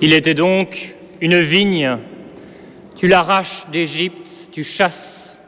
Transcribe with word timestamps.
Il 0.00 0.14
était 0.14 0.34
donc 0.34 0.94
une 1.20 1.40
vigne. 1.40 1.98
Tu 2.94 3.08
l'arraches 3.08 3.66
d'Égypte, 3.72 4.48
tu 4.52 4.62
chasses 4.62 5.40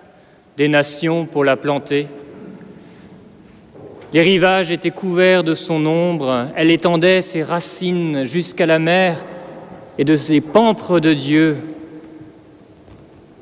des 0.56 0.66
nations 0.66 1.24
pour 1.24 1.44
la 1.44 1.56
planter. 1.56 2.08
Les 4.12 4.22
rivages 4.22 4.72
étaient 4.72 4.90
couverts 4.90 5.44
de 5.44 5.54
son 5.54 5.86
ombre, 5.86 6.48
elle 6.56 6.72
étendait 6.72 7.22
ses 7.22 7.44
racines 7.44 8.24
jusqu'à 8.24 8.66
la 8.66 8.80
mer 8.80 9.24
et 9.98 10.04
de 10.04 10.16
ses 10.16 10.40
pampres 10.40 10.98
de 10.98 11.14
Dieu 11.14 11.56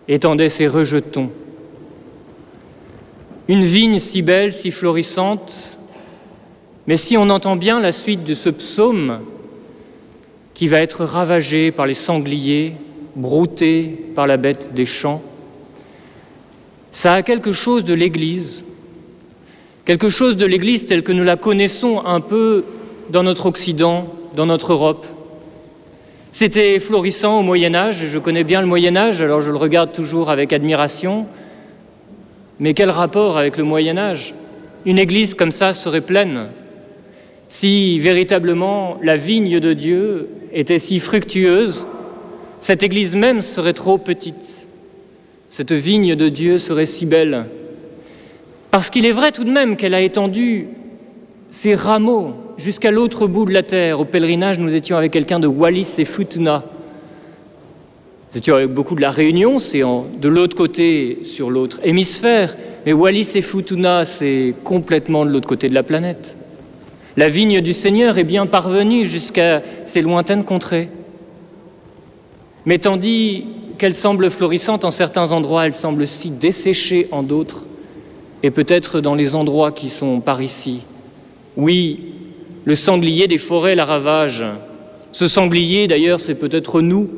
étendait 0.08 0.50
ses 0.50 0.66
rejetons. 0.66 1.30
Une 3.48 3.64
vigne 3.64 3.98
si 3.98 4.20
belle, 4.20 4.52
si 4.52 4.70
florissante, 4.70 5.78
mais 6.86 6.98
si 6.98 7.16
on 7.16 7.30
entend 7.30 7.56
bien 7.56 7.80
la 7.80 7.92
suite 7.92 8.24
de 8.24 8.34
ce 8.34 8.50
psaume, 8.50 9.20
qui 10.58 10.66
va 10.66 10.80
être 10.80 11.04
ravagé 11.04 11.70
par 11.70 11.86
les 11.86 11.94
sangliers, 11.94 12.72
brouté 13.14 13.96
par 14.16 14.26
la 14.26 14.36
bête 14.36 14.74
des 14.74 14.86
champs. 14.86 15.22
Ça 16.90 17.12
a 17.12 17.22
quelque 17.22 17.52
chose 17.52 17.84
de 17.84 17.94
l'Église, 17.94 18.64
quelque 19.84 20.08
chose 20.08 20.36
de 20.36 20.44
l'Église 20.44 20.84
telle 20.84 21.04
que 21.04 21.12
nous 21.12 21.22
la 21.22 21.36
connaissons 21.36 22.04
un 22.04 22.20
peu 22.20 22.64
dans 23.08 23.22
notre 23.22 23.46
Occident, 23.46 24.12
dans 24.34 24.46
notre 24.46 24.72
Europe. 24.72 25.06
C'était 26.32 26.80
florissant 26.80 27.38
au 27.38 27.42
Moyen 27.44 27.76
Âge, 27.76 28.06
je 28.06 28.18
connais 28.18 28.42
bien 28.42 28.60
le 28.60 28.66
Moyen 28.66 28.96
Âge, 28.96 29.22
alors 29.22 29.40
je 29.40 29.52
le 29.52 29.56
regarde 29.56 29.92
toujours 29.92 30.28
avec 30.28 30.52
admiration, 30.52 31.26
mais 32.58 32.74
quel 32.74 32.90
rapport 32.90 33.38
avec 33.38 33.58
le 33.58 33.62
Moyen 33.62 33.96
Âge? 33.96 34.34
Une 34.86 34.98
Église 34.98 35.34
comme 35.34 35.52
ça 35.52 35.72
serait 35.72 36.00
pleine 36.00 36.48
si 37.48 37.98
véritablement 37.98 38.98
la 39.02 39.16
vigne 39.16 39.58
de 39.60 39.72
Dieu 39.72 40.28
était 40.52 40.78
si 40.78 41.00
fructueuse, 41.00 41.86
cette 42.60 42.82
Église 42.82 43.14
même 43.14 43.40
serait 43.40 43.72
trop 43.72 43.98
petite. 43.98 44.68
Cette 45.50 45.72
vigne 45.72 46.14
de 46.14 46.28
Dieu 46.28 46.58
serait 46.58 46.86
si 46.86 47.06
belle. 47.06 47.46
Parce 48.70 48.90
qu'il 48.90 49.06
est 49.06 49.12
vrai 49.12 49.32
tout 49.32 49.44
de 49.44 49.50
même 49.50 49.76
qu'elle 49.76 49.94
a 49.94 50.02
étendu 50.02 50.68
ses 51.50 51.74
rameaux 51.74 52.34
jusqu'à 52.58 52.90
l'autre 52.90 53.26
bout 53.26 53.46
de 53.46 53.52
la 53.52 53.62
terre. 53.62 54.00
Au 54.00 54.04
pèlerinage, 54.04 54.58
nous 54.58 54.74
étions 54.74 54.96
avec 54.96 55.12
quelqu'un 55.12 55.40
de 55.40 55.46
Wallis 55.46 55.88
et 55.96 56.04
Futuna. 56.04 56.64
Nous 58.30 58.38
étions 58.38 58.56
avec 58.56 58.68
beaucoup 58.68 58.94
de 58.94 59.00
la 59.00 59.10
Réunion, 59.10 59.58
c'est 59.58 59.80
de 59.80 60.28
l'autre 60.28 60.54
côté 60.54 61.20
sur 61.22 61.50
l'autre 61.50 61.80
hémisphère. 61.82 62.56
Mais 62.84 62.92
Wallis 62.92 63.30
et 63.36 63.42
Futuna, 63.42 64.04
c'est 64.04 64.52
complètement 64.64 65.24
de 65.24 65.30
l'autre 65.30 65.48
côté 65.48 65.70
de 65.70 65.74
la 65.74 65.82
planète. 65.82 66.37
La 67.16 67.28
vigne 67.28 67.60
du 67.60 67.72
Seigneur 67.72 68.18
est 68.18 68.24
bien 68.24 68.46
parvenue 68.46 69.04
jusqu'à 69.04 69.62
ces 69.84 70.02
lointaines 70.02 70.44
contrées. 70.44 70.88
Mais 72.64 72.78
tandis 72.78 73.46
qu'elle 73.78 73.94
semble 73.94 74.30
florissante 74.30 74.84
en 74.84 74.90
certains 74.90 75.32
endroits, 75.32 75.66
elle 75.66 75.74
semble 75.74 76.06
si 76.06 76.30
desséchée 76.30 77.08
en 77.10 77.22
d'autres, 77.22 77.64
et 78.42 78.50
peut-être 78.50 79.00
dans 79.00 79.14
les 79.14 79.34
endroits 79.34 79.72
qui 79.72 79.88
sont 79.88 80.20
par 80.20 80.42
ici. 80.42 80.82
Oui, 81.56 82.00
le 82.64 82.74
sanglier 82.74 83.26
des 83.26 83.38
forêts 83.38 83.74
la 83.74 83.84
ravage. 83.84 84.44
Ce 85.12 85.26
sanglier, 85.26 85.86
d'ailleurs, 85.86 86.20
c'est 86.20 86.34
peut-être 86.34 86.80
nous, 86.80 87.08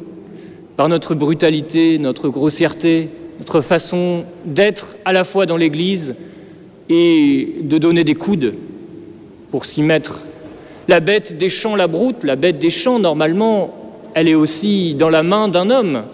par 0.76 0.88
notre 0.88 1.14
brutalité, 1.14 1.98
notre 1.98 2.28
grossièreté, 2.28 3.10
notre 3.38 3.60
façon 3.60 4.24
d'être 4.44 4.96
à 5.04 5.12
la 5.12 5.24
fois 5.24 5.46
dans 5.46 5.56
l'Église 5.56 6.14
et 6.88 7.56
de 7.62 7.78
donner 7.78 8.04
des 8.04 8.14
coudes 8.14 8.54
pour 9.50 9.64
s'y 9.64 9.82
mettre. 9.82 10.22
La 10.88 11.00
bête 11.00 11.38
des 11.38 11.48
champs 11.48 11.76
la 11.76 11.86
broute, 11.86 12.24
la 12.24 12.36
bête 12.36 12.58
des 12.58 12.70
champs, 12.70 12.98
normalement, 12.98 13.74
elle 14.14 14.28
est 14.28 14.34
aussi 14.34 14.94
dans 14.94 15.10
la 15.10 15.22
main 15.22 15.48
d'un 15.48 15.70
homme. 15.70 16.04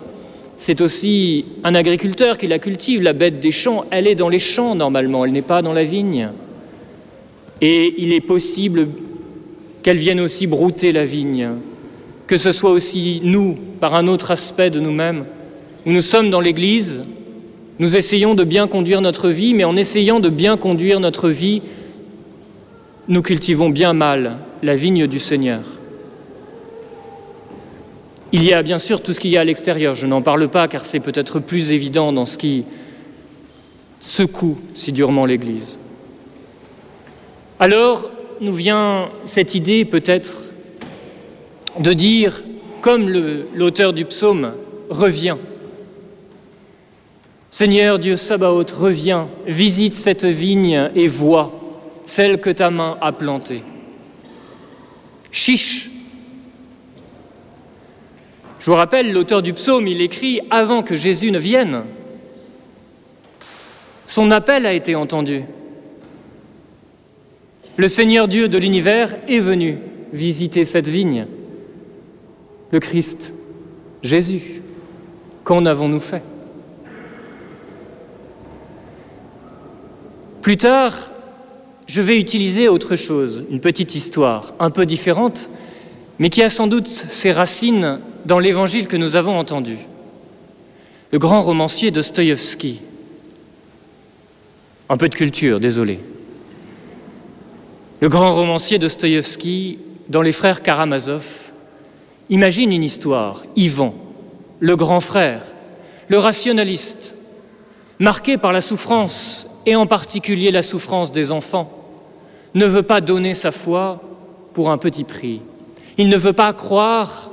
C'est 0.56 0.80
aussi 0.80 1.44
un 1.64 1.74
agriculteur 1.74 2.38
qui 2.38 2.46
la 2.46 2.58
cultive. 2.58 3.02
La 3.02 3.12
bête 3.12 3.40
des 3.40 3.50
champs, 3.50 3.84
elle 3.90 4.06
est 4.06 4.14
dans 4.14 4.28
les 4.28 4.38
champs 4.38 4.74
normalement, 4.74 5.24
elle 5.24 5.32
n'est 5.32 5.42
pas 5.42 5.62
dans 5.62 5.72
la 5.72 5.84
vigne. 5.84 6.30
Et 7.60 7.94
il 7.98 8.12
est 8.12 8.20
possible 8.20 8.88
qu'elle 9.82 9.98
vienne 9.98 10.20
aussi 10.20 10.46
brouter 10.46 10.92
la 10.92 11.04
vigne, 11.04 11.50
que 12.26 12.36
ce 12.36 12.52
soit 12.52 12.70
aussi 12.70 13.20
nous, 13.22 13.56
par 13.80 13.94
un 13.94 14.08
autre 14.08 14.30
aspect 14.30 14.70
de 14.70 14.80
nous-mêmes, 14.80 15.24
où 15.86 15.92
nous 15.92 16.00
sommes 16.00 16.28
dans 16.30 16.40
l'Église, 16.40 17.02
nous 17.78 17.96
essayons 17.96 18.34
de 18.34 18.44
bien 18.44 18.68
conduire 18.68 19.00
notre 19.00 19.28
vie, 19.28 19.54
mais 19.54 19.64
en 19.64 19.76
essayant 19.76 20.18
de 20.18 20.28
bien 20.28 20.56
conduire 20.56 20.98
notre 20.98 21.28
vie, 21.28 21.62
nous 23.08 23.22
cultivons 23.22 23.70
bien 23.70 23.92
mal 23.92 24.38
la 24.62 24.74
vigne 24.74 25.06
du 25.06 25.18
Seigneur. 25.18 25.62
Il 28.32 28.42
y 28.42 28.52
a 28.52 28.62
bien 28.62 28.78
sûr 28.78 29.00
tout 29.00 29.12
ce 29.12 29.20
qu'il 29.20 29.30
y 29.30 29.36
a 29.36 29.40
à 29.40 29.44
l'extérieur, 29.44 29.94
je 29.94 30.06
n'en 30.06 30.22
parle 30.22 30.48
pas 30.48 30.66
car 30.66 30.84
c'est 30.84 31.00
peut-être 31.00 31.38
plus 31.38 31.70
évident 31.70 32.12
dans 32.12 32.26
ce 32.26 32.36
qui 32.36 32.64
secoue 34.00 34.58
si 34.74 34.92
durement 34.92 35.24
l'Église. 35.24 35.78
Alors 37.60 38.10
nous 38.40 38.52
vient 38.52 39.08
cette 39.24 39.54
idée 39.54 39.84
peut-être 39.84 40.42
de 41.78 41.92
dire, 41.92 42.42
comme 42.80 43.08
l'auteur 43.54 43.92
du 43.92 44.04
psaume, 44.04 44.52
reviens. 44.90 45.38
Seigneur 47.50 47.98
Dieu 47.98 48.16
Sabaoth, 48.16 48.72
reviens, 48.72 49.28
visite 49.46 49.94
cette 49.94 50.24
vigne 50.24 50.90
et 50.94 51.06
vois 51.06 51.65
celle 52.06 52.40
que 52.40 52.50
ta 52.50 52.70
main 52.70 52.96
a 53.02 53.12
plantée. 53.12 53.62
Chiche. 55.30 55.90
Je 58.60 58.70
vous 58.70 58.76
rappelle, 58.76 59.12
l'auteur 59.12 59.42
du 59.42 59.52
psaume, 59.52 59.86
il 59.86 60.00
écrit 60.00 60.40
avant 60.50 60.82
que 60.82 60.96
Jésus 60.96 61.30
ne 61.30 61.38
vienne. 61.38 61.82
Son 64.06 64.30
appel 64.30 64.64
a 64.64 64.72
été 64.72 64.94
entendu. 64.94 65.42
Le 67.76 67.88
Seigneur 67.88 68.28
Dieu 68.28 68.48
de 68.48 68.56
l'univers 68.56 69.16
est 69.28 69.40
venu 69.40 69.78
visiter 70.12 70.64
cette 70.64 70.88
vigne. 70.88 71.26
Le 72.70 72.80
Christ, 72.80 73.34
Jésus. 74.02 74.62
Qu'en 75.44 75.66
avons-nous 75.66 76.00
fait? 76.00 76.22
Plus 80.42 80.56
tard, 80.56 81.10
je 81.86 82.02
vais 82.02 82.18
utiliser 82.18 82.68
autre 82.68 82.96
chose, 82.96 83.44
une 83.50 83.60
petite 83.60 83.94
histoire, 83.94 84.54
un 84.58 84.70
peu 84.70 84.86
différente, 84.86 85.50
mais 86.18 86.30
qui 86.30 86.42
a 86.42 86.48
sans 86.48 86.66
doute 86.66 86.88
ses 86.88 87.32
racines 87.32 88.00
dans 88.24 88.38
l'évangile 88.38 88.88
que 88.88 88.96
nous 88.96 89.16
avons 89.16 89.38
entendu. 89.38 89.78
Le 91.12 91.18
grand 91.18 91.42
romancier 91.42 91.92
Dostoïevski. 91.92 92.80
Un 94.88 94.96
peu 94.96 95.08
de 95.08 95.14
culture, 95.14 95.60
désolé. 95.60 96.00
Le 98.00 98.08
grand 98.08 98.34
romancier 98.34 98.78
Dostoïevski, 98.78 99.78
dans 100.08 100.22
Les 100.22 100.32
Frères 100.32 100.62
Karamazov, 100.62 101.52
imagine 102.30 102.72
une 102.72 102.82
histoire, 102.82 103.44
Ivan, 103.54 103.94
le 104.60 104.76
grand 104.76 105.00
frère, 105.00 105.42
le 106.08 106.18
rationaliste, 106.18 107.16
marqué 107.98 108.36
par 108.36 108.52
la 108.52 108.60
souffrance 108.60 109.48
et 109.66 109.76
en 109.76 109.86
particulier 109.86 110.50
la 110.50 110.62
souffrance 110.62 111.10
des 111.12 111.32
enfants, 111.32 111.75
ne 112.56 112.66
veut 112.66 112.82
pas 112.82 113.00
donner 113.00 113.34
sa 113.34 113.52
foi 113.52 114.00
pour 114.54 114.70
un 114.70 114.78
petit 114.78 115.04
prix. 115.04 115.42
Il 115.98 116.08
ne 116.08 116.16
veut 116.16 116.32
pas 116.32 116.52
croire 116.52 117.30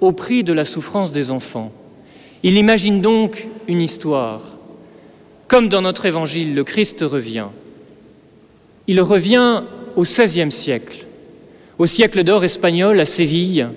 au 0.00 0.12
prix 0.12 0.42
de 0.42 0.52
la 0.52 0.64
souffrance 0.64 1.12
des 1.12 1.30
enfants. 1.30 1.70
Il 2.42 2.56
imagine 2.56 3.00
donc 3.00 3.48
une 3.68 3.80
histoire. 3.80 4.56
Comme 5.48 5.68
dans 5.68 5.82
notre 5.82 6.06
évangile, 6.06 6.54
le 6.54 6.64
Christ 6.64 7.02
revient. 7.02 7.48
Il 8.86 9.00
revient 9.00 9.62
au 9.96 10.02
XVIe 10.02 10.50
siècle, 10.50 11.06
au 11.78 11.86
siècle 11.86 12.24
d'or 12.24 12.44
espagnol 12.44 12.98
à 13.00 13.06
Séville. 13.06 13.68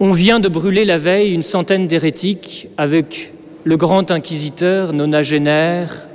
On 0.00 0.12
vient 0.12 0.40
de 0.40 0.48
brûler 0.48 0.84
la 0.84 0.98
veille 0.98 1.32
une 1.32 1.42
centaine 1.42 1.86
d'hérétiques 1.86 2.68
avec 2.76 3.32
le 3.64 3.76
grand 3.76 4.10
inquisiteur 4.10 4.92
nonagénaire. 4.92 6.08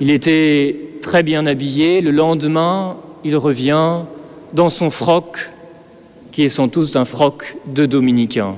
Il 0.00 0.10
était 0.10 0.76
très 1.04 1.22
bien 1.22 1.46
habillé. 1.46 2.00
Le 2.00 2.10
lendemain, 2.10 2.96
il 3.22 3.36
revient 3.36 4.00
dans 4.52 4.68
son 4.68 4.90
froc, 4.90 5.50
qui 6.32 6.42
est 6.42 6.48
sans 6.48 6.68
tous 6.68 6.96
un 6.96 7.04
froc 7.04 7.56
de 7.66 7.86
dominicain. 7.86 8.56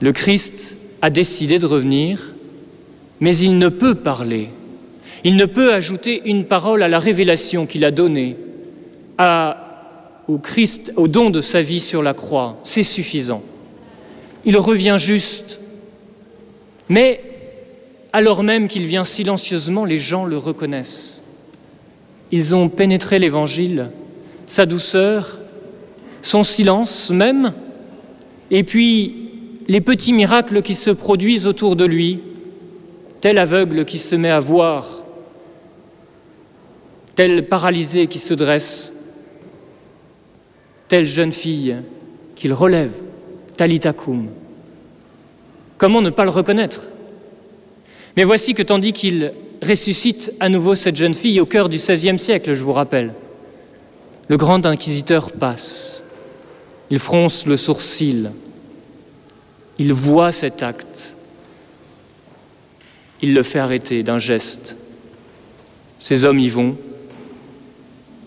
Le 0.00 0.12
Christ 0.12 0.76
a 1.00 1.10
décidé 1.10 1.58
de 1.58 1.66
revenir, 1.66 2.34
mais 3.20 3.36
il 3.36 3.58
ne 3.58 3.68
peut 3.68 3.94
parler. 3.94 4.50
Il 5.24 5.36
ne 5.36 5.46
peut 5.46 5.72
ajouter 5.72 6.22
une 6.24 6.44
parole 6.44 6.82
à 6.82 6.88
la 6.88 6.98
révélation 6.98 7.66
qu'il 7.66 7.84
a 7.84 7.90
donnée 7.90 8.36
au 10.28 10.38
Christ, 10.38 10.92
au 10.96 11.08
don 11.08 11.30
de 11.30 11.40
sa 11.40 11.60
vie 11.60 11.80
sur 11.80 12.02
la 12.02 12.14
croix. 12.14 12.58
C'est 12.62 12.82
suffisant 12.82 13.42
il 14.44 14.56
revient 14.56 14.96
juste. 14.98 15.60
Mais 16.88 17.20
alors 18.12 18.42
même 18.42 18.68
qu'il 18.68 18.86
vient 18.86 19.04
silencieusement, 19.04 19.84
les 19.84 19.98
gens 19.98 20.24
le 20.24 20.36
reconnaissent. 20.36 21.22
Ils 22.32 22.54
ont 22.54 22.68
pénétré 22.68 23.18
l'Évangile 23.18 23.90
sa 24.50 24.66
douceur, 24.66 25.38
son 26.22 26.42
silence 26.42 27.10
même, 27.10 27.52
et 28.50 28.64
puis 28.64 29.30
les 29.68 29.80
petits 29.80 30.12
miracles 30.12 30.60
qui 30.60 30.74
se 30.74 30.90
produisent 30.90 31.46
autour 31.46 31.76
de 31.76 31.84
lui, 31.84 32.18
tel 33.20 33.38
aveugle 33.38 33.84
qui 33.84 34.00
se 34.00 34.16
met 34.16 34.28
à 34.28 34.40
voir, 34.40 35.04
tel 37.14 37.46
paralysé 37.46 38.08
qui 38.08 38.18
se 38.18 38.34
dresse, 38.34 38.92
telle 40.88 41.06
jeune 41.06 41.32
fille 41.32 41.76
qu'il 42.34 42.52
relève, 42.52 42.92
Talitakum. 43.56 44.30
Comment 45.78 46.02
ne 46.02 46.10
pas 46.10 46.24
le 46.24 46.30
reconnaître? 46.30 46.88
Mais 48.16 48.24
voici 48.24 48.54
que 48.54 48.62
tandis 48.62 48.92
qu'il 48.92 49.32
ressuscite 49.62 50.32
à 50.40 50.48
nouveau 50.48 50.74
cette 50.74 50.96
jeune 50.96 51.14
fille 51.14 51.40
au 51.40 51.46
cœur 51.46 51.68
du 51.68 51.76
XVIe 51.76 52.18
siècle, 52.18 52.54
je 52.54 52.62
vous 52.62 52.72
rappelle, 52.72 53.14
le 54.28 54.36
grand 54.36 54.64
inquisiteur 54.66 55.32
passe, 55.32 56.04
il 56.90 56.98
fronce 56.98 57.46
le 57.46 57.56
sourcil, 57.56 58.32
il 59.78 59.92
voit 59.92 60.32
cet 60.32 60.62
acte, 60.62 61.16
il 63.22 63.34
le 63.34 63.42
fait 63.42 63.58
arrêter 63.58 64.02
d'un 64.02 64.18
geste. 64.18 64.76
Ces 65.98 66.24
hommes 66.24 66.38
y 66.38 66.48
vont 66.48 66.76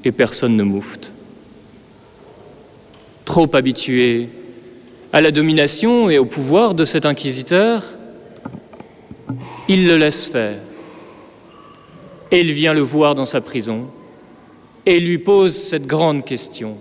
et 0.03 0.11
personne 0.11 0.55
ne 0.55 0.63
moufte. 0.63 1.11
Trop 3.25 3.49
habitué 3.55 4.29
à 5.11 5.21
la 5.21 5.31
domination 5.31 6.09
et 6.09 6.19
au 6.19 6.25
pouvoir 6.25 6.75
de 6.75 6.85
cet 6.85 7.05
inquisiteur, 7.05 7.83
il 9.67 9.87
le 9.87 9.97
laisse 9.97 10.27
faire. 10.27 10.59
Et 12.31 12.39
il 12.39 12.51
vient 12.51 12.73
le 12.73 12.81
voir 12.81 13.15
dans 13.15 13.25
sa 13.25 13.41
prison 13.41 13.87
et 14.85 14.99
lui 14.99 15.17
pose 15.17 15.55
cette 15.55 15.85
grande 15.85 16.25
question. 16.25 16.77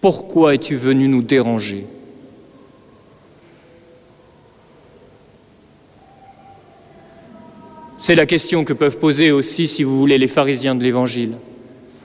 Pourquoi 0.00 0.54
es-tu 0.54 0.76
venu 0.76 1.08
nous 1.08 1.22
déranger? 1.22 1.86
C'est 7.98 8.14
la 8.14 8.24
question 8.24 8.64
que 8.64 8.72
peuvent 8.72 8.96
poser 8.96 9.30
aussi, 9.30 9.66
si 9.66 9.82
vous 9.82 9.98
voulez, 9.98 10.16
les 10.16 10.26
pharisiens 10.26 10.74
de 10.74 10.82
l'Évangile. 10.82 11.34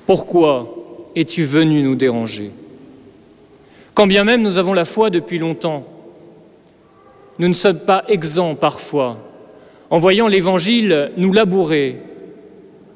Pourquoi 0.05 0.75
es-tu 1.15 1.45
venu 1.45 1.81
nous 1.83 1.95
déranger? 1.95 2.51
Quand 3.93 4.05
bien 4.05 4.25
même 4.25 4.41
nous 4.41 4.57
avons 4.57 4.73
la 4.73 4.83
foi 4.83 5.09
depuis 5.09 5.39
longtemps, 5.39 5.87
nous 7.39 7.47
ne 7.47 7.53
sommes 7.53 7.79
pas 7.79 8.03
exempts 8.07 8.55
parfois, 8.55 9.17
en 9.89 9.99
voyant 9.99 10.27
l'Évangile 10.27 11.11
nous 11.17 11.33
labourer, 11.33 11.97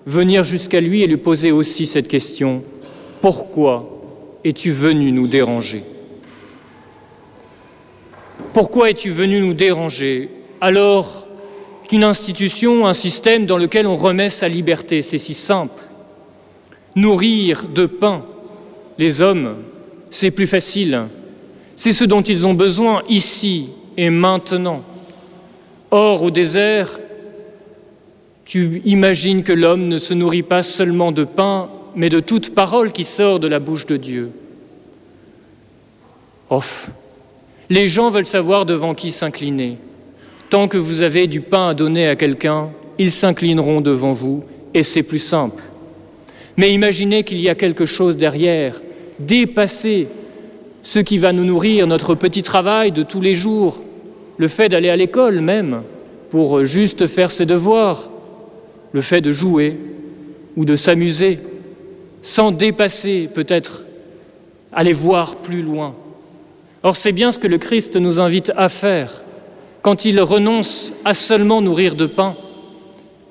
venir 0.06 0.44
jusqu'à 0.44 0.82
lui 0.82 1.02
et 1.02 1.08
lui 1.08 1.18
poser 1.18 1.52
aussi 1.52 1.86
cette 1.86 2.08
question. 2.08 2.64
Pourquoi 3.22 4.02
es-tu 4.44 4.72
venu 4.72 5.12
nous 5.12 5.28
déranger? 5.28 5.84
Pourquoi 8.54 8.90
es-tu 8.90 9.12
venu 9.12 9.40
nous 9.42 9.54
déranger 9.54 10.30
alors 10.62 11.28
qu'une 11.88 12.04
institution, 12.04 12.86
un 12.86 12.94
système 12.94 13.46
dans 13.46 13.58
lequel 13.58 13.88
on 13.88 13.96
remet 13.96 14.30
sa 14.30 14.48
liberté. 14.48 15.02
C'est 15.02 15.18
si 15.18 15.34
simple? 15.34 15.82
Nourrir 16.96 17.66
de 17.68 17.86
pain 17.86 18.26
les 18.98 19.22
hommes, 19.22 19.56
c'est 20.12 20.32
plus 20.32 20.48
facile. 20.48 21.08
C'est 21.76 21.94
ce 21.94 22.04
dont 22.04 22.22
ils 22.22 22.46
ont 22.46 22.54
besoin 22.54 23.02
ici 23.08 23.70
et 24.00 24.10
maintenant. 24.10 24.82
Or, 25.92 26.24
au 26.24 26.32
désert, 26.32 27.02
tu 28.46 28.82
imagines 28.86 29.44
que 29.44 29.52
l'homme 29.52 29.90
ne 29.90 29.98
se 29.98 30.14
nourrit 30.14 30.42
pas 30.42 30.64
seulement 30.64 31.12
de 31.12 31.26
pain, 31.26 31.70
mais 31.98 32.08
de 32.08 32.22
toute 32.22 32.56
parole 32.56 32.94
qui 32.94 33.04
sort 33.04 33.42
de 33.42 33.50
la 33.50 33.60
bouche 33.60 33.86
de 33.86 33.98
Dieu. 33.98 34.32
Off. 36.50 36.90
Les 37.70 37.90
gens 37.90 38.10
veulent 38.10 38.26
savoir 38.26 38.66
devant 38.66 38.96
qui 38.96 39.12
s'incliner. 39.12 39.78
Tant 40.50 40.70
que 40.70 40.78
vous 40.78 41.02
avez 41.02 41.28
du 41.28 41.42
pain 41.42 41.68
à 41.68 41.74
donner 41.74 42.08
à 42.08 42.16
quelqu'un, 42.16 42.70
ils 43.00 43.12
s'inclineront 43.12 43.82
devant 43.82 44.14
vous, 44.14 44.46
et 44.74 44.82
c'est 44.82 45.04
plus 45.04 45.20
simple. 45.20 45.62
Mais 46.56 46.72
imaginez 46.72 47.26
qu'il 47.26 47.42
y 47.42 47.50
a 47.50 47.56
quelque 47.56 47.86
chose 47.86 48.16
derrière, 48.16 48.82
dépasser 49.20 50.08
ce 50.84 51.00
qui 51.00 51.18
va 51.18 51.34
nous 51.34 51.44
nourrir, 51.44 51.86
notre 51.86 52.16
petit 52.16 52.44
travail 52.44 52.94
de 52.94 53.04
tous 53.04 53.20
les 53.20 53.36
jours, 53.36 53.82
le 54.40 54.48
fait 54.48 54.70
d'aller 54.70 54.90
à 54.90 54.96
l'école 54.96 55.42
même, 55.42 55.84
pour 56.32 56.64
juste 56.66 57.08
faire 57.08 57.30
ses 57.30 57.46
devoirs, 57.46 58.10
le 58.94 59.02
fait 59.02 59.22
de 59.22 59.32
jouer 59.32 59.78
ou 60.56 60.66
de 60.66 60.76
s'amuser, 60.76 61.40
sans 62.24 62.52
dépasser 62.52 63.30
peut-être, 63.32 63.86
aller 64.72 64.94
voir 64.94 65.36
plus 65.36 65.62
loin. 65.62 65.94
Or 66.84 66.96
c'est 66.96 67.12
bien 67.12 67.32
ce 67.32 67.40
que 67.40 67.48
le 67.48 67.58
Christ 67.58 67.98
nous 67.98 68.20
invite 68.20 68.52
à 68.56 68.70
faire 68.70 69.24
quand 69.82 70.06
il 70.06 70.20
renonce 70.22 70.94
à 71.04 71.14
seulement 71.14 71.62
nourrir 71.62 71.96
de 71.96 72.06
pain, 72.06 72.36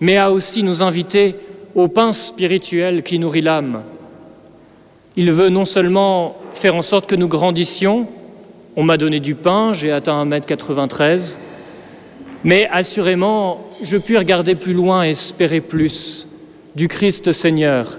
mais 0.00 0.18
à 0.18 0.30
aussi 0.30 0.62
nous 0.62 0.82
inviter 0.82 1.36
au 1.74 1.88
pain 1.88 2.12
spirituel 2.12 3.02
qui 3.02 3.18
nourrit 3.18 3.40
l'âme. 3.40 3.82
Il 5.16 5.32
veut 5.32 5.48
non 5.48 5.64
seulement 5.64 6.36
faire 6.52 6.74
en 6.74 6.82
sorte 6.82 7.06
que 7.06 7.16
nous 7.16 7.28
grandissions, 7.28 8.08
on 8.78 8.84
m'a 8.84 8.96
donné 8.96 9.18
du 9.18 9.34
pain, 9.34 9.72
j'ai 9.72 9.90
atteint 9.90 10.24
1m93, 10.24 11.40
mais 12.44 12.68
assurément, 12.70 13.66
je 13.82 13.96
puis 13.96 14.16
regarder 14.16 14.54
plus 14.54 14.72
loin 14.72 15.04
et 15.04 15.10
espérer 15.10 15.60
plus 15.60 16.28
du 16.76 16.86
Christ 16.86 17.32
Seigneur, 17.32 17.98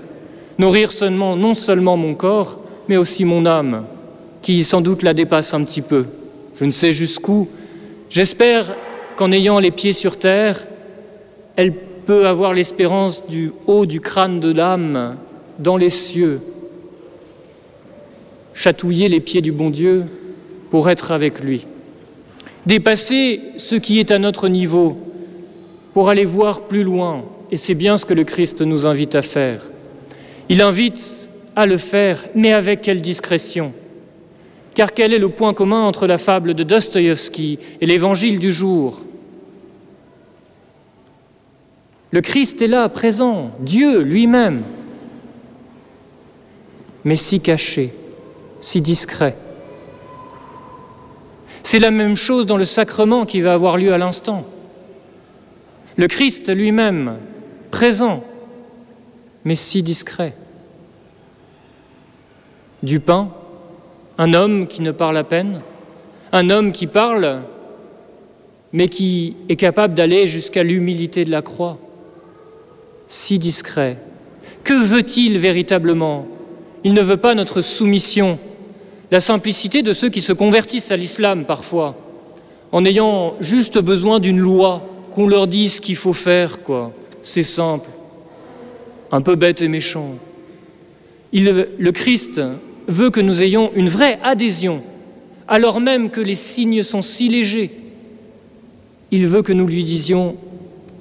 nourrir 0.57 0.93
seulement, 0.93 1.35
non 1.35 1.53
seulement 1.53 1.97
mon 1.97 2.15
corps, 2.15 2.61
mais 2.87 2.95
aussi 2.95 3.25
mon 3.25 3.45
âme, 3.45 3.87
qui 4.41 4.63
sans 4.63 4.79
doute 4.79 5.03
la 5.03 5.13
dépasse 5.13 5.53
un 5.53 5.65
petit 5.65 5.81
peu. 5.81 6.05
Je 6.55 6.63
ne 6.63 6.71
sais 6.71 6.93
jusqu'où, 6.93 7.49
J'espère 8.09 8.73
qu'en 9.17 9.33
ayant 9.33 9.59
les 9.59 9.71
pieds 9.71 9.91
sur 9.91 10.17
terre, 10.17 10.65
elle 11.57 11.73
peut 12.05 12.25
avoir 12.25 12.53
l'espérance 12.53 13.27
du 13.27 13.51
haut 13.67 13.85
du 13.85 13.99
crâne 13.99 14.39
de 14.39 14.53
l'âme 14.53 15.17
dans 15.59 15.75
les 15.75 15.89
cieux, 15.89 16.39
chatouiller 18.53 19.09
les 19.09 19.19
pieds 19.19 19.41
du 19.41 19.51
bon 19.51 19.71
Dieu 19.71 20.05
pour 20.69 20.89
être 20.89 21.11
avec 21.11 21.39
lui, 21.39 21.65
dépasser 22.65 23.41
ce 23.57 23.75
qui 23.75 23.99
est 23.99 24.11
à 24.11 24.19
notre 24.19 24.47
niveau 24.47 24.97
pour 25.93 26.09
aller 26.09 26.25
voir 26.25 26.61
plus 26.61 26.83
loin, 26.83 27.23
et 27.51 27.55
c'est 27.55 27.73
bien 27.73 27.97
ce 27.97 28.05
que 28.05 28.13
le 28.13 28.23
Christ 28.23 28.61
nous 28.61 28.85
invite 28.85 29.15
à 29.15 29.21
faire. 29.21 29.65
Il 30.49 30.61
invite 30.61 31.29
à 31.55 31.65
le 31.65 31.77
faire, 31.77 32.25
mais 32.35 32.53
avec 32.53 32.81
quelle 32.81 33.01
discrétion? 33.01 33.73
Car 34.75 34.93
quel 34.93 35.13
est 35.13 35.19
le 35.19 35.29
point 35.29 35.53
commun 35.53 35.81
entre 35.81 36.07
la 36.07 36.17
fable 36.17 36.53
de 36.53 36.63
Dostoïevski 36.63 37.59
et 37.81 37.85
l'évangile 37.85 38.39
du 38.39 38.51
jour? 38.51 39.03
Le 42.11 42.21
Christ 42.21 42.61
est 42.61 42.67
là, 42.67 42.87
présent, 42.89 43.51
Dieu 43.59 44.01
lui-même, 44.01 44.63
mais 47.03 47.15
si 47.15 47.39
caché, 47.39 47.93
si 48.61 48.81
discret. 48.81 49.35
C'est 51.63 51.79
la 51.79 51.91
même 51.91 52.15
chose 52.15 52.45
dans 52.45 52.57
le 52.57 52.65
sacrement 52.65 53.25
qui 53.25 53.41
va 53.41 53.53
avoir 53.53 53.77
lieu 53.77 53.93
à 53.93 53.97
l'instant. 53.97 54.45
Le 55.97 56.07
Christ 56.07 56.49
lui-même, 56.49 57.17
présent, 57.71 58.23
mais 59.43 59.55
si 59.55 59.83
discret. 59.83 60.33
Du 62.81 62.99
pain, 62.99 63.29
un 64.17 64.33
homme 64.33 64.67
qui 64.67 64.81
ne 64.81 64.91
parle 64.91 65.17
à 65.17 65.23
peine, 65.23 65.61
un 66.31 66.49
homme 66.49 66.71
qui 66.71 66.87
parle, 66.87 67.41
mais 68.71 68.87
qui 68.87 69.35
est 69.49 69.55
capable 69.55 69.93
d'aller 69.93 70.27
jusqu'à 70.27 70.63
l'humilité 70.63 71.25
de 71.25 71.31
la 71.31 71.41
croix, 71.41 71.77
si 73.07 73.39
discret. 73.39 73.97
Que 74.63 74.85
veut-il 74.85 75.37
véritablement? 75.39 76.27
Il 76.83 76.93
ne 76.93 77.01
veut 77.01 77.17
pas 77.17 77.35
notre 77.35 77.61
soumission, 77.61 78.39
la 79.11 79.21
simplicité 79.21 79.81
de 79.81 79.93
ceux 79.93 80.09
qui 80.09 80.21
se 80.21 80.33
convertissent 80.33 80.91
à 80.91 80.97
l'islam 80.97 81.45
parfois, 81.45 81.95
en 82.71 82.85
ayant 82.85 83.35
juste 83.39 83.79
besoin 83.79 84.19
d'une 84.19 84.39
loi, 84.39 84.83
qu'on 85.11 85.27
leur 85.27 85.47
dise 85.47 85.75
ce 85.75 85.81
qu'il 85.81 85.95
faut 85.95 86.13
faire, 86.13 86.61
quoi. 86.61 86.93
C'est 87.21 87.43
simple, 87.43 87.89
un 89.11 89.21
peu 89.21 89.35
bête 89.35 89.61
et 89.61 89.67
méchant. 89.67 90.15
Le 91.33 91.89
Christ 91.91 92.39
veut 92.87 93.09
que 93.09 93.19
nous 93.19 93.41
ayons 93.41 93.71
une 93.75 93.89
vraie 93.89 94.19
adhésion, 94.23 94.81
alors 95.47 95.79
même 95.79 96.09
que 96.11 96.21
les 96.21 96.35
signes 96.35 96.83
sont 96.83 97.01
si 97.01 97.27
légers. 97.27 97.71
Il 99.11 99.27
veut 99.27 99.41
que 99.41 99.53
nous 99.53 99.67
lui 99.67 99.83
disions 99.83 100.35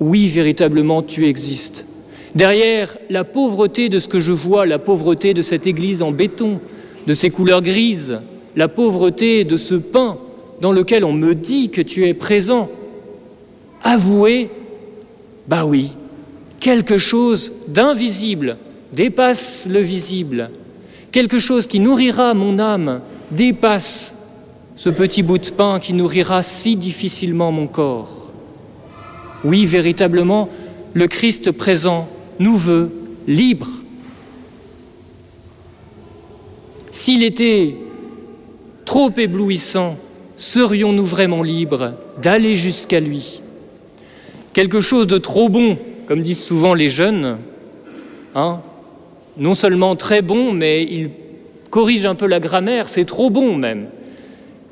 Oui, 0.00 0.28
véritablement, 0.28 1.02
tu 1.02 1.26
existes. 1.26 1.86
Derrière 2.34 2.96
la 3.10 3.24
pauvreté 3.24 3.88
de 3.88 3.98
ce 3.98 4.08
que 4.08 4.18
je 4.18 4.32
vois, 4.32 4.64
la 4.64 4.78
pauvreté 4.78 5.34
de 5.34 5.42
cette 5.42 5.66
église 5.66 6.02
en 6.02 6.12
béton, 6.12 6.60
de 7.08 7.14
ses 7.14 7.30
couleurs 7.30 7.62
grises, 7.62 8.20
la 8.54 8.68
pauvreté 8.68 9.44
de 9.44 9.56
ce 9.56 9.74
pain 9.74 10.18
dans 10.60 10.72
lequel 10.72 11.06
on 11.06 11.14
me 11.14 11.34
dit 11.34 11.70
que 11.70 11.80
tu 11.80 12.06
es 12.06 12.12
présent, 12.12 12.68
avouez, 13.82 14.50
bah 15.48 15.64
oui, 15.64 15.92
quelque 16.60 16.98
chose 16.98 17.54
d'invisible, 17.66 18.58
dépasse 18.92 19.66
le 19.66 19.80
visible, 19.80 20.50
quelque 21.10 21.38
chose 21.38 21.66
qui 21.66 21.80
nourrira 21.80 22.34
mon 22.34 22.58
âme, 22.58 23.00
dépasse 23.30 24.14
ce 24.76 24.90
petit 24.90 25.22
bout 25.22 25.38
de 25.38 25.48
pain 25.48 25.80
qui 25.80 25.94
nourrira 25.94 26.42
si 26.42 26.76
difficilement 26.76 27.52
mon 27.52 27.68
corps. 27.68 28.30
Oui, 29.44 29.64
véritablement, 29.64 30.50
le 30.92 31.06
Christ 31.06 31.52
présent 31.52 32.06
nous 32.38 32.58
veut 32.58 32.90
libres. 33.26 33.82
S'il 36.98 37.22
était 37.22 37.76
trop 38.84 39.12
éblouissant, 39.16 39.96
serions-nous 40.34 41.04
vraiment 41.04 41.44
libres 41.44 41.92
d'aller 42.20 42.56
jusqu'à 42.56 42.98
lui? 42.98 43.40
Quelque 44.52 44.80
chose 44.80 45.06
de 45.06 45.16
trop 45.16 45.48
bon, 45.48 45.78
comme 46.08 46.22
disent 46.22 46.42
souvent 46.42 46.74
les 46.74 46.88
jeunes, 46.88 47.38
hein 48.34 48.62
non 49.36 49.54
seulement 49.54 49.94
très 49.94 50.22
bon, 50.22 50.52
mais 50.52 50.82
il 50.82 51.10
corrige 51.70 52.04
un 52.04 52.16
peu 52.16 52.26
la 52.26 52.40
grammaire, 52.40 52.88
c'est 52.88 53.04
trop 53.04 53.30
bon 53.30 53.54
même. 53.54 53.86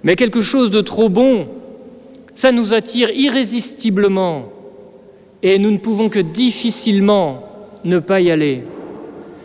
Mais 0.02 0.16
quelque 0.16 0.40
chose 0.40 0.70
de 0.70 0.80
trop 0.80 1.08
bon, 1.08 1.46
ça 2.34 2.50
nous 2.50 2.74
attire 2.74 3.10
irrésistiblement 3.10 4.46
et 5.44 5.60
nous 5.60 5.70
ne 5.70 5.78
pouvons 5.78 6.08
que 6.08 6.18
difficilement 6.18 7.44
ne 7.84 8.00
pas 8.00 8.20
y 8.20 8.32
aller. 8.32 8.64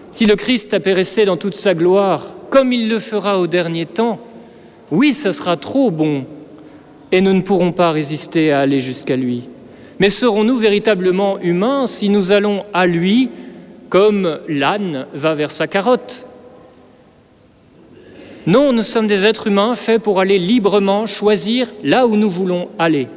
Si 0.09 0.25
le 0.25 0.35
Christ 0.35 0.73
apparaissait 0.73 1.25
dans 1.25 1.37
toute 1.37 1.55
sa 1.55 1.75
gloire, 1.75 2.33
comme 2.51 2.73
il 2.73 2.89
le 2.89 2.99
fera 2.99 3.39
au 3.39 3.47
dernier 3.47 3.87
temps, 3.87 4.19
oui, 4.91 5.13
ça 5.13 5.31
sera 5.31 5.55
trop 5.55 5.89
bon, 5.89 6.25
et 7.11 7.21
nous 7.21 7.33
ne 7.33 7.41
pourrons 7.41 7.71
pas 7.71 7.91
résister 7.91 8.51
à 8.51 8.59
aller 8.59 8.81
jusqu'à 8.81 9.15
lui. 9.15 9.47
Mais 9.99 10.09
serons-nous 10.09 10.57
véritablement 10.57 11.39
humains 11.39 11.87
si 11.87 12.09
nous 12.09 12.31
allons 12.31 12.65
à 12.73 12.85
lui 12.85 13.29
comme 13.89 14.39
l'âne 14.49 15.07
va 15.13 15.33
vers 15.33 15.51
sa 15.51 15.65
carotte? 15.65 16.27
Non, 18.45 18.73
nous 18.73 18.81
sommes 18.81 19.07
des 19.07 19.25
êtres 19.25 19.47
humains 19.47 19.75
faits 19.75 20.01
pour 20.01 20.19
aller 20.19 20.37
librement 20.37 21.05
choisir 21.05 21.67
là 21.83 22.05
où 22.05 22.17
nous 22.17 22.29
voulons 22.29 22.67
aller. 22.77 23.07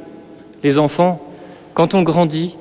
Les 0.62 0.78
enfants, 0.78 1.20
quand 1.74 1.94
on 1.94 2.02
grandit, 2.02 2.56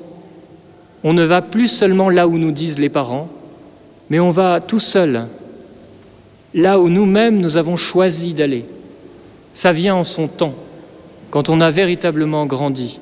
on 1.04 1.12
ne 1.12 1.24
va 1.24 1.40
plus 1.40 1.68
seulement 1.68 2.10
là 2.10 2.26
où 2.26 2.36
nous 2.36 2.52
disent 2.52 2.80
les 2.80 2.88
parents, 2.88 3.28
mais 4.10 4.18
on 4.18 4.30
va 4.30 4.60
tout 4.60 4.80
seul, 4.80 5.28
là 6.54 6.78
où 6.80 6.88
nous-mêmes 6.88 7.38
nous 7.38 7.56
avons 7.56 7.76
choisi 7.76 8.32
d'aller. 8.32 8.64
Ça 9.52 9.72
vient 9.72 9.96
en 9.96 10.04
son 10.04 10.28
temps, 10.28 10.54
quand 11.30 11.48
on 11.48 11.60
a 11.60 11.70
véritablement 11.70 12.46
grandi, 12.46 13.00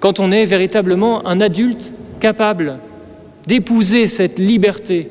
quand 0.00 0.20
on 0.20 0.32
est 0.32 0.44
véritablement 0.44 1.26
un 1.26 1.40
adulte 1.40 1.92
capable 2.20 2.78
d'épouser 3.46 4.06
cette 4.06 4.38
liberté 4.38 5.10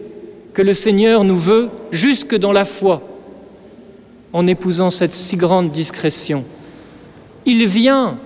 que 0.53 0.61
le 0.61 0.73
Seigneur 0.73 1.23
nous 1.23 1.37
veut 1.37 1.69
jusque 1.91 2.35
dans 2.35 2.51
la 2.51 2.65
foi, 2.65 3.01
en 4.31 4.47
épousant 4.47 4.89
cette 4.89 5.13
si 5.13 5.35
grande 5.35 5.71
discrétion. 5.71 6.43
Il 7.45 7.67
vient, 7.67 8.17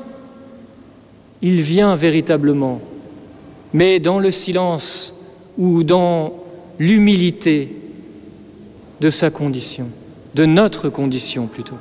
il 1.41 1.61
vient 1.61 1.95
véritablement 1.95 2.79
mais 3.73 3.99
dans 3.99 4.19
le 4.19 4.31
silence 4.31 5.15
ou 5.57 5.83
dans 5.83 6.33
l'humilité 6.79 7.73
de 8.99 9.09
sa 9.09 9.29
condition, 9.29 9.87
de 10.35 10.45
notre 10.45 10.89
condition 10.89 11.47
plutôt. 11.47 11.77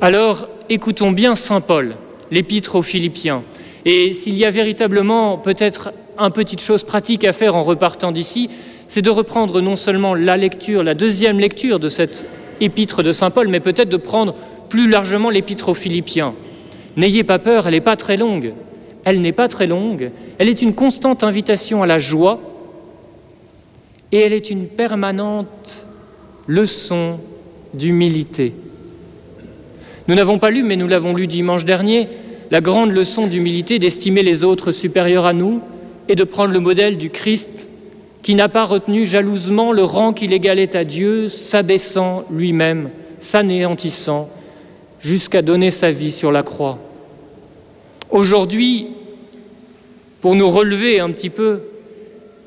Alors 0.00 0.48
écoutons 0.68 1.10
bien 1.10 1.34
Saint 1.34 1.60
Paul, 1.60 1.96
l'épître 2.30 2.76
aux 2.76 2.82
Philippiens, 2.82 3.42
et 3.84 4.12
s'il 4.12 4.36
y 4.36 4.44
a 4.44 4.50
véritablement 4.50 5.38
peut-être 5.38 5.92
un 6.18 6.30
petite 6.30 6.60
chose 6.60 6.84
pratique 6.84 7.24
à 7.24 7.32
faire 7.32 7.56
en 7.56 7.64
repartant 7.64 8.12
d'ici, 8.12 8.50
c'est 8.86 9.02
de 9.02 9.10
reprendre 9.10 9.60
non 9.60 9.76
seulement 9.76 10.14
la 10.14 10.36
lecture, 10.36 10.82
la 10.82 10.94
deuxième 10.94 11.40
lecture 11.40 11.78
de 11.78 11.88
cette 11.88 12.26
épître 12.60 13.02
de 13.02 13.12
Saint 13.12 13.30
Paul, 13.30 13.48
mais 13.48 13.60
peut-être 13.60 13.88
de 13.88 13.96
prendre 13.96 14.34
plus 14.68 14.88
largement 14.88 15.30
l'épître 15.30 15.68
aux 15.68 15.74
Philippiens. 15.74 16.34
N'ayez 16.96 17.24
pas 17.24 17.38
peur, 17.38 17.66
elle 17.66 17.74
n'est 17.74 17.80
pas 17.80 17.96
très 17.96 18.16
longue, 18.16 18.52
elle 19.04 19.20
n'est 19.20 19.32
pas 19.32 19.48
très 19.48 19.66
longue, 19.66 20.10
elle 20.38 20.48
est 20.48 20.62
une 20.62 20.74
constante 20.74 21.22
invitation 21.22 21.82
à 21.82 21.86
la 21.86 21.98
joie 21.98 22.40
et 24.12 24.18
elle 24.18 24.32
est 24.32 24.50
une 24.50 24.66
permanente 24.66 25.86
leçon 26.46 27.20
d'humilité. 27.74 28.54
Nous 30.06 30.14
n'avons 30.14 30.38
pas 30.38 30.50
lu, 30.50 30.62
mais 30.62 30.76
nous 30.76 30.88
l'avons 30.88 31.14
lu 31.14 31.26
dimanche 31.26 31.64
dernier, 31.64 32.08
la 32.50 32.60
grande 32.60 32.90
leçon 32.92 33.26
d'humilité 33.26 33.78
d'estimer 33.78 34.22
les 34.22 34.42
autres 34.44 34.72
supérieurs 34.72 35.26
à 35.26 35.34
nous 35.34 35.60
et 36.08 36.14
de 36.14 36.24
prendre 36.24 36.52
le 36.52 36.60
modèle 36.60 36.96
du 36.96 37.10
Christ 37.10 37.68
qui 38.22 38.34
n'a 38.34 38.48
pas 38.48 38.64
retenu 38.64 39.04
jalousement 39.06 39.72
le 39.72 39.84
rang 39.84 40.12
qu'il 40.12 40.32
égalait 40.32 40.74
à 40.74 40.84
Dieu, 40.84 41.28
s'abaissant 41.28 42.24
lui-même, 42.30 42.90
s'anéantissant, 43.20 44.30
jusqu'à 45.00 45.42
donner 45.42 45.70
sa 45.70 45.90
vie 45.90 46.12
sur 46.12 46.32
la 46.32 46.42
croix. 46.42 46.78
Aujourd'hui, 48.10 48.88
pour 50.20 50.34
nous 50.34 50.50
relever 50.50 50.98
un 50.98 51.10
petit 51.10 51.30
peu, 51.30 51.60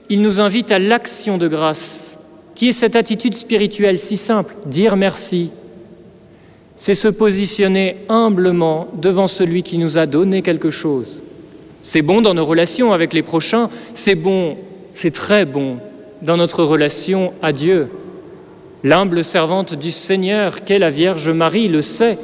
il 0.09 0.21
nous 0.21 0.39
invite 0.39 0.71
à 0.71 0.79
l'action 0.79 1.37
de 1.37 1.47
grâce, 1.47 2.17
qui 2.55 2.69
est 2.69 2.73
cette 2.73 2.95
attitude 2.95 3.33
spirituelle 3.33 3.99
si 3.99 4.17
simple, 4.17 4.55
dire 4.65 4.95
merci. 4.95 5.51
C'est 6.75 6.93
se 6.93 7.07
positionner 7.07 7.97
humblement 8.09 8.87
devant 8.93 9.27
celui 9.27 9.63
qui 9.63 9.77
nous 9.77 9.97
a 9.97 10.05
donné 10.05 10.41
quelque 10.41 10.69
chose. 10.69 11.23
C'est 11.81 12.01
bon 12.01 12.21
dans 12.21 12.33
nos 12.33 12.45
relations 12.45 12.93
avec 12.93 13.13
les 13.13 13.21
prochains, 13.21 13.69
c'est 13.93 14.15
bon, 14.15 14.57
c'est 14.93 15.11
très 15.11 15.45
bon 15.45 15.77
dans 16.21 16.37
notre 16.37 16.63
relation 16.63 17.33
à 17.41 17.53
Dieu. 17.53 17.89
L'humble 18.83 19.23
servante 19.23 19.75
du 19.75 19.91
Seigneur, 19.91 20.63
qu'est 20.63 20.79
la 20.79 20.89
Vierge 20.89 21.29
Marie, 21.29 21.67
le 21.67 21.81
sait 21.81 22.17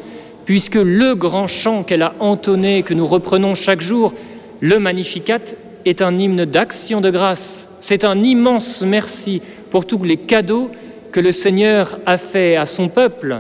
puisque 0.48 0.76
le 0.76 1.14
grand 1.14 1.48
chant 1.48 1.84
qu'elle 1.84 2.04
a 2.04 2.14
entonné, 2.22 2.82
que 2.82 2.94
nous 2.94 3.06
reprenons 3.06 3.54
chaque 3.54 3.82
jour, 3.82 4.14
le 4.62 4.80
Magnificat, 4.80 5.42
est 5.84 6.02
un 6.02 6.18
hymne 6.18 6.46
d'action 6.46 7.02
de 7.02 7.10
grâce. 7.10 7.67
C'est 7.90 8.04
un 8.04 8.22
immense 8.22 8.84
merci 8.86 9.42
pour 9.72 9.86
tous 9.86 10.04
les 10.04 10.18
cadeaux 10.18 10.70
que 11.14 11.22
le 11.22 11.32
Seigneur 11.32 11.98
a 12.06 12.18
fait 12.18 12.58
à 12.58 12.66
son 12.66 12.90
peuple. 12.90 13.40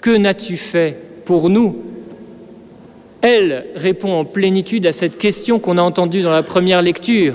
Que 0.00 0.16
n'as-tu 0.16 0.56
fait 0.56 0.96
pour 1.26 1.50
nous? 1.50 1.76
Elle 3.20 3.66
répond 3.74 4.14
en 4.14 4.24
plénitude 4.24 4.86
à 4.86 4.92
cette 4.92 5.18
question 5.18 5.58
qu'on 5.58 5.76
a 5.76 5.82
entendue 5.82 6.22
dans 6.22 6.32
la 6.32 6.42
première 6.42 6.80
lecture. 6.80 7.34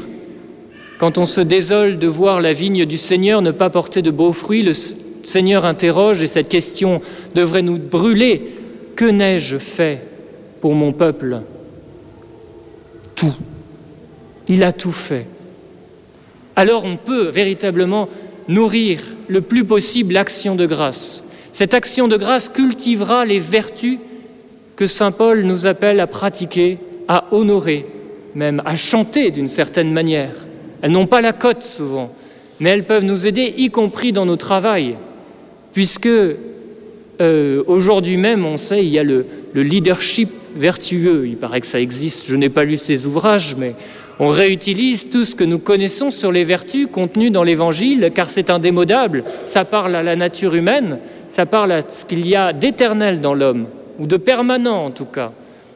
Quand 0.97 1.19
on 1.19 1.27
se 1.27 1.39
désole 1.39 1.99
de 1.99 2.07
voir 2.07 2.41
la 2.41 2.53
vigne 2.53 2.87
du 2.87 2.97
Seigneur 2.97 3.43
ne 3.43 3.51
pas 3.51 3.69
porter 3.69 4.01
de 4.01 4.09
beaux 4.09 4.33
fruits, 4.33 4.63
le 4.63 4.73
Seigneur 4.73 5.65
interroge 5.65 6.23
et 6.23 6.27
cette 6.27 6.49
question 6.49 7.01
devrait 7.35 7.61
nous 7.61 7.77
brûler 7.77 8.55
que 8.95 9.05
n'ai-je 9.05 9.57
fait 9.57 10.01
pour 10.61 10.73
mon 10.73 10.93
peuple? 10.93 11.41
Tout. 13.13 13.35
Il 14.47 14.63
a 14.63 14.71
tout 14.71 14.91
fait. 14.91 15.27
Alors 16.55 16.85
on 16.85 16.97
peut 16.97 17.29
véritablement 17.29 18.09
nourrir 18.47 19.01
le 19.27 19.41
plus 19.41 19.63
possible 19.63 20.13
l'action 20.13 20.55
de 20.55 20.65
grâce. 20.65 21.23
Cette 21.51 21.73
action 21.73 22.07
de 22.07 22.17
grâce 22.17 22.49
cultivera 22.49 23.25
les 23.25 23.39
vertus 23.39 23.99
que 24.75 24.87
Saint 24.87 25.11
Paul 25.11 25.43
nous 25.43 25.67
appelle 25.67 25.99
à 25.99 26.07
pratiquer, 26.07 26.77
à 27.07 27.25
honorer, 27.31 27.85
même 28.35 28.61
à 28.65 28.75
chanter 28.75 29.31
d'une 29.31 29.47
certaine 29.47 29.91
manière. 29.91 30.33
Elles 30.81 30.91
n'ont 30.91 31.07
pas 31.07 31.21
la 31.21 31.33
cote 31.33 31.63
souvent, 31.63 32.11
mais 32.59 32.71
elles 32.71 32.85
peuvent 32.85 33.03
nous 33.03 33.27
aider, 33.27 33.53
y 33.57 33.69
compris 33.69 34.11
dans 34.11 34.25
nos 34.25 34.35
travails, 34.35 34.95
puisque 35.73 36.07
euh, 36.07 37.63
aujourd'hui 37.67 38.17
même, 38.17 38.45
on 38.45 38.57
sait, 38.57 38.83
il 38.83 38.91
y 38.91 38.99
a 38.99 39.03
le, 39.03 39.25
leadership 39.53 40.29
vertueux. 40.55 41.27
Il 41.27 41.37
paraît 41.37 41.61
que 41.61 41.67
ça 41.67 41.79
existe. 41.79 42.25
Je 42.25 42.35
n'ai 42.35 42.49
pas 42.49 42.63
lu 42.63 42.77
ces 42.77 43.05
ouvrages, 43.05 43.55
mais 43.57 43.75
on 44.19 44.29
réutilise 44.29 45.09
tout 45.09 45.25
ce 45.25 45.35
que 45.35 45.43
nous 45.43 45.59
connaissons 45.59 46.11
sur 46.11 46.31
les 46.31 46.43
vertus 46.43 46.87
contenues 46.91 47.31
dans 47.31 47.43
l'Évangile, 47.43 48.11
car 48.13 48.29
c'est 48.29 48.49
indémodable. 48.49 49.23
Ça 49.45 49.65
parle 49.65 49.95
à 49.95 50.03
la 50.03 50.15
nature 50.15 50.55
humaine, 50.55 50.99
ça 51.29 51.45
parle 51.45 51.71
à 51.71 51.81
ce 51.89 52.05
qu'il 52.05 52.27
y 52.27 52.35
a 52.35 52.53
d'éternel 52.53 53.21
dans 53.21 53.33
l'homme, 53.33 53.67
ou 53.99 54.05
de 54.05 54.17
permanent 54.17 54.85
en 54.85 54.91
tout 54.91 55.05
cas. 55.05 55.31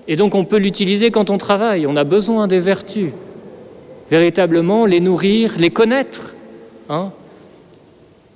Et 0.07 0.15
donc 0.15 0.35
on 0.35 0.45
peut 0.45 0.57
l'utiliser 0.57 1.11
quand 1.11 1.29
on 1.29 1.37
travaille. 1.37 1.87
On 1.87 1.95
a 1.95 2.03
besoin 2.03 2.47
des 2.47 2.59
vertus. 2.59 3.11
Véritablement, 4.09 4.85
les 4.85 4.99
nourrir, 4.99 5.55
les 5.57 5.69
connaître. 5.69 6.33
Hein. 6.89 7.11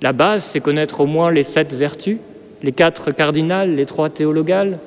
la 0.02 0.12
base, 0.12 0.44
c'est 0.44 0.60
connaître 0.60 1.00
au 1.00 1.06
moins 1.06 1.30
les 1.30 1.42
sept 1.42 1.72
vertus 1.72 2.18
les 2.62 2.72
quatre 2.72 3.10
cardinales, 3.10 3.74
les 3.74 3.86
trois 3.86 4.08
théologales, 4.08 4.78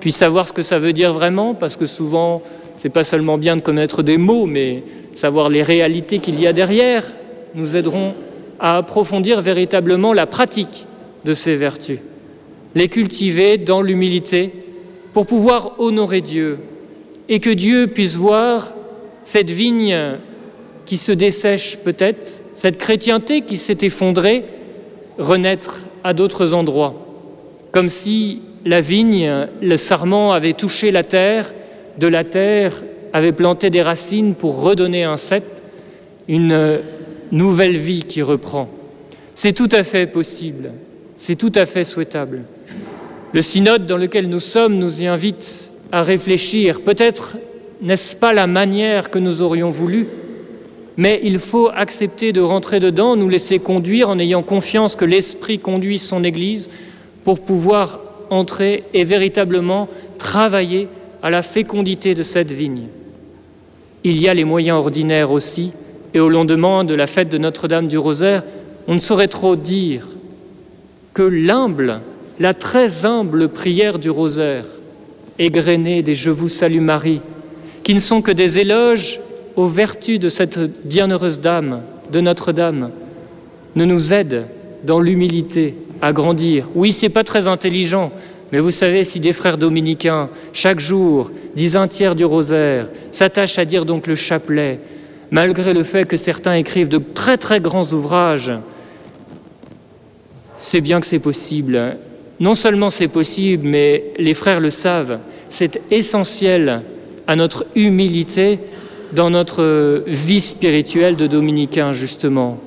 puis 0.00 0.12
savoir 0.12 0.48
ce 0.48 0.52
que 0.52 0.62
ça 0.62 0.78
veut 0.78 0.92
dire 0.92 1.12
vraiment, 1.12 1.54
parce 1.54 1.76
que 1.76 1.86
souvent, 1.86 2.42
c'est 2.82 2.88
pas 2.88 3.04
seulement 3.04 3.38
bien 3.38 3.54
de 3.54 3.60
connaître 3.60 4.02
des 4.02 4.16
mots, 4.16 4.44
mais 4.44 4.82
savoir 5.14 5.48
les 5.48 5.62
réalités 5.62 6.18
qu'il 6.18 6.40
y 6.40 6.48
a 6.48 6.52
derrière, 6.52 7.04
nous 7.54 7.76
aideront 7.76 8.12
à 8.58 8.78
approfondir 8.78 9.40
véritablement 9.40 10.12
la 10.12 10.26
pratique 10.26 10.86
de 11.24 11.32
ces 11.32 11.54
vertus, 11.54 12.00
les 12.74 12.88
cultiver 12.88 13.56
dans 13.56 13.82
l'humilité 13.82 14.50
pour 15.12 15.26
pouvoir 15.26 15.78
honorer 15.78 16.22
Dieu 16.22 16.58
et 17.28 17.38
que 17.38 17.50
Dieu 17.50 17.86
puisse 17.86 18.16
voir 18.16 18.72
cette 19.22 19.50
vigne 19.50 19.96
qui 20.84 20.96
se 20.96 21.12
dessèche 21.12 21.78
peut-être, 21.84 22.42
cette 22.56 22.78
chrétienté 22.78 23.42
qui 23.42 23.58
s'est 23.58 23.78
effondrée, 23.82 24.42
renaître 25.18 25.82
à 26.02 26.14
d'autres 26.14 26.52
endroits, 26.52 26.96
comme 27.70 27.88
si 27.88 28.40
la 28.64 28.80
vigne, 28.80 29.46
le 29.60 29.76
sarment 29.76 30.32
avait 30.32 30.54
touché 30.54 30.90
la 30.90 31.04
terre, 31.04 31.54
de 31.98 32.06
la 32.08 32.24
terre 32.24 32.82
avait 33.12 33.32
planté 33.32 33.70
des 33.70 33.82
racines 33.82 34.34
pour 34.34 34.60
redonner 34.60 35.04
un 35.04 35.16
cep, 35.16 35.44
une 36.28 36.80
nouvelle 37.30 37.76
vie 37.76 38.04
qui 38.04 38.22
reprend. 38.22 38.68
C'est 39.34 39.52
tout 39.52 39.68
à 39.72 39.82
fait 39.82 40.06
possible, 40.06 40.72
c'est 41.18 41.36
tout 41.36 41.52
à 41.54 41.66
fait 41.66 41.84
souhaitable. 41.84 42.42
Le 43.32 43.42
synode 43.42 43.86
dans 43.86 43.96
lequel 43.96 44.28
nous 44.28 44.40
sommes 44.40 44.78
nous 44.78 45.02
y 45.02 45.06
invite 45.06 45.72
à 45.90 46.02
réfléchir. 46.02 46.82
Peut-être 46.82 47.36
n'est-ce 47.80 48.14
pas 48.14 48.32
la 48.32 48.46
manière 48.46 49.10
que 49.10 49.18
nous 49.18 49.40
aurions 49.40 49.70
voulu, 49.70 50.06
mais 50.96 51.20
il 51.22 51.38
faut 51.38 51.70
accepter 51.74 52.32
de 52.32 52.40
rentrer 52.40 52.78
dedans, 52.78 53.16
nous 53.16 53.28
laisser 53.28 53.58
conduire 53.58 54.08
en 54.08 54.18
ayant 54.18 54.42
confiance 54.42 54.96
que 54.96 55.04
l'Esprit 55.04 55.58
conduit 55.58 55.98
son 55.98 56.24
Église 56.24 56.70
pour 57.24 57.40
pouvoir 57.40 58.00
entrer 58.30 58.84
et 58.94 59.04
véritablement 59.04 59.88
travailler 60.18 60.88
à 61.22 61.30
la 61.30 61.42
fécondité 61.42 62.14
de 62.14 62.22
cette 62.22 62.52
vigne. 62.52 62.88
Il 64.04 64.20
y 64.20 64.28
a 64.28 64.34
les 64.34 64.44
moyens 64.44 64.78
ordinaires 64.78 65.30
aussi, 65.30 65.72
et 66.14 66.20
au 66.20 66.28
lendemain 66.28 66.84
de 66.84 66.94
la 66.94 67.06
fête 67.06 67.28
de 67.28 67.38
Notre-Dame 67.38 67.86
du 67.86 67.96
Rosaire, 67.96 68.42
on 68.88 68.94
ne 68.94 68.98
saurait 68.98 69.28
trop 69.28 69.54
dire 69.54 70.08
que 71.14 71.22
l'humble, 71.22 72.00
la 72.40 72.54
très 72.54 73.04
humble 73.04 73.48
prière 73.48 73.98
du 73.98 74.10
Rosaire, 74.10 74.66
égrenée 75.38 76.02
des 76.02 76.14
Je 76.14 76.30
vous 76.30 76.48
salue 76.48 76.80
Marie, 76.80 77.20
qui 77.84 77.94
ne 77.94 78.00
sont 78.00 78.22
que 78.22 78.32
des 78.32 78.58
éloges 78.58 79.20
aux 79.56 79.68
vertus 79.68 80.18
de 80.18 80.28
cette 80.28 80.58
bienheureuse 80.86 81.40
dame, 81.40 81.82
de 82.10 82.20
Notre-Dame, 82.20 82.90
ne 83.76 83.84
nous 83.84 84.12
aide 84.12 84.46
dans 84.84 85.00
l'humilité 85.00 85.74
à 86.00 86.12
grandir. 86.12 86.68
Oui, 86.74 86.92
c'est 86.92 87.08
pas 87.08 87.24
très 87.24 87.46
intelligent, 87.48 88.10
mais 88.52 88.60
vous 88.60 88.70
savez, 88.70 89.02
si 89.04 89.18
des 89.18 89.32
frères 89.32 89.56
dominicains, 89.56 90.28
chaque 90.52 90.78
jour, 90.78 91.30
disent 91.56 91.74
un 91.74 91.88
tiers 91.88 92.14
du 92.14 92.26
rosaire, 92.26 92.88
s'attachent 93.10 93.58
à 93.58 93.64
dire 93.64 93.86
donc 93.86 94.06
le 94.06 94.14
chapelet, 94.14 94.78
malgré 95.30 95.72
le 95.72 95.82
fait 95.82 96.04
que 96.04 96.18
certains 96.18 96.54
écrivent 96.54 96.90
de 96.90 96.98
très 96.98 97.38
très 97.38 97.60
grands 97.60 97.90
ouvrages, 97.92 98.52
c'est 100.54 100.82
bien 100.82 101.00
que 101.00 101.06
c'est 101.06 101.18
possible. 101.18 101.96
Non 102.40 102.54
seulement 102.54 102.90
c'est 102.90 103.08
possible, 103.08 103.66
mais 103.66 104.04
les 104.18 104.34
frères 104.34 104.60
le 104.60 104.68
savent, 104.70 105.18
c'est 105.48 105.80
essentiel 105.90 106.82
à 107.26 107.36
notre 107.36 107.64
humilité 107.74 108.58
dans 109.12 109.30
notre 109.30 110.04
vie 110.06 110.40
spirituelle 110.40 111.16
de 111.16 111.26
dominicains, 111.26 111.92
justement. 111.92 112.58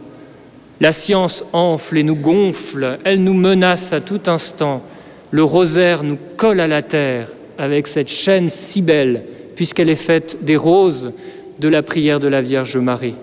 La 0.81 0.93
science 0.93 1.45
enfle 1.53 1.99
et 1.99 2.03
nous 2.03 2.15
gonfle, 2.15 2.97
elle 3.03 3.23
nous 3.23 3.33
menace 3.33 3.93
à 3.93 4.01
tout 4.01 4.21
instant. 4.25 4.81
Le 5.31 5.43
rosaire 5.43 6.03
nous 6.03 6.17
colle 6.37 6.59
à 6.59 6.67
la 6.67 6.81
terre 6.81 7.31
avec 7.57 7.87
cette 7.87 8.09
chaîne 8.09 8.49
si 8.49 8.81
belle, 8.81 9.23
puisqu'elle 9.55 9.89
est 9.89 9.95
faite 9.95 10.43
des 10.43 10.55
roses 10.55 11.13
de 11.59 11.67
la 11.67 11.83
prière 11.83 12.19
de 12.19 12.27
la 12.27 12.41
Vierge 12.41 12.77
Marie. 12.77 13.15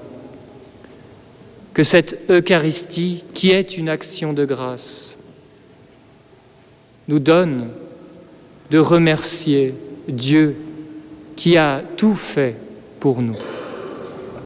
Que 1.75 1.83
cette 1.83 2.19
Eucharistie, 2.31 3.25
qui 3.35 3.51
est 3.51 3.77
une 3.77 3.89
action 3.89 4.33
de 4.33 4.45
grâce, 4.45 5.19
nous 7.09 7.19
donne 7.19 7.69
de 8.71 8.79
remercier 8.79 9.75
Dieu 10.09 10.57
qui 11.37 11.57
a 11.57 11.83
tout 11.97 12.15
fait 12.15 12.57
pour 13.01 13.23
nous. 13.23 13.39